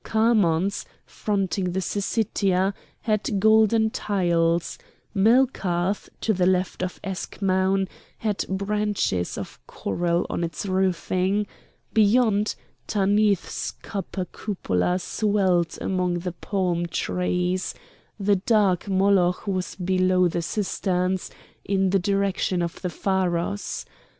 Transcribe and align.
Khamon's, 0.03 0.83
fronting 1.05 1.73
the 1.73 1.79
Syssitia, 1.79 2.73
had 3.01 3.39
golden 3.39 3.91
tiles; 3.91 4.79
Melkarth, 5.13 6.09
to 6.21 6.33
the 6.33 6.47
left 6.47 6.81
of 6.81 6.99
Eschmoun, 7.03 7.87
had 8.17 8.43
branches 8.49 9.37
of 9.37 9.59
coral 9.67 10.25
on 10.27 10.43
its 10.43 10.65
roofing; 10.65 11.45
beyond, 11.93 12.55
Tanith's 12.87 13.69
copper 13.83 14.25
cupola 14.25 14.97
swelled 14.97 15.77
among 15.79 16.15
the 16.15 16.31
palm 16.33 16.87
trees; 16.87 17.75
the 18.19 18.37
dark 18.37 18.87
Moloch 18.89 19.45
was 19.45 19.75
below 19.75 20.27
the 20.27 20.41
cisterns, 20.41 21.29
in 21.63 21.91
the 21.91 21.99
direction 21.99 22.63
of 22.63 22.81
the 22.81 22.89
pharos. 22.89 23.85